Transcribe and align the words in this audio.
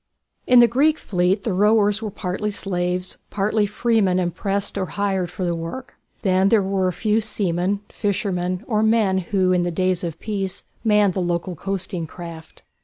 In 0.47 0.61
the 0.61 0.67
Greek 0.67 0.97
fleet 0.97 1.43
the 1.43 1.53
rowers 1.53 2.01
were 2.01 2.09
partly 2.09 2.49
slaves, 2.49 3.19
partly 3.29 3.67
freemen 3.67 4.17
impressed 4.17 4.75
or 4.75 4.87
hired 4.87 5.29
for 5.29 5.45
the 5.45 5.53
work. 5.55 5.93
Then 6.23 6.49
there 6.49 6.63
were 6.63 6.87
a 6.87 6.91
few 6.91 7.21
seamen, 7.21 7.81
fishermen, 7.87 8.63
or 8.65 8.81
men 8.81 9.19
who 9.19 9.51
in 9.51 9.61
the 9.61 9.69
days 9.69 10.03
of 10.03 10.19
peace 10.19 10.63
manned 10.83 11.13
the 11.13 11.21
local 11.21 11.55
coasting 11.55 12.07
craft. 12.07 12.63